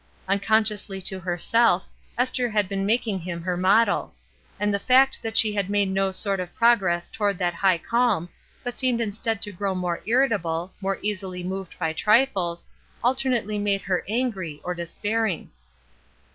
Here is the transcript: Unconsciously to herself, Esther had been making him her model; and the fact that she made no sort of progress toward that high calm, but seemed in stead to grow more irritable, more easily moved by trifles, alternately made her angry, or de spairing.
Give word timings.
Unconsciously 0.27 0.99
to 0.99 1.19
herself, 1.19 1.87
Esther 2.17 2.49
had 2.49 2.67
been 2.67 2.87
making 2.87 3.19
him 3.19 3.43
her 3.43 3.55
model; 3.55 4.15
and 4.59 4.73
the 4.73 4.79
fact 4.79 5.21
that 5.21 5.37
she 5.37 5.55
made 5.69 5.91
no 5.91 6.09
sort 6.09 6.39
of 6.39 6.51
progress 6.55 7.07
toward 7.07 7.37
that 7.37 7.53
high 7.53 7.77
calm, 7.77 8.27
but 8.63 8.73
seemed 8.73 8.99
in 8.99 9.11
stead 9.11 9.43
to 9.43 9.51
grow 9.51 9.75
more 9.75 10.01
irritable, 10.07 10.73
more 10.81 10.97
easily 11.03 11.43
moved 11.43 11.77
by 11.77 11.93
trifles, 11.93 12.65
alternately 13.03 13.59
made 13.59 13.81
her 13.83 14.03
angry, 14.09 14.59
or 14.63 14.73
de 14.73 14.87
spairing. 14.87 15.49